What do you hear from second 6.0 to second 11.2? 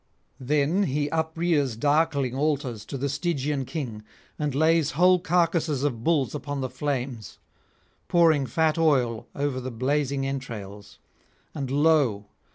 bulls upon the flames, pouring fat oil over the blazing entrails.